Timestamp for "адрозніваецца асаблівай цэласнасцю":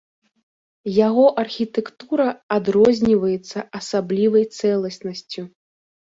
2.57-5.45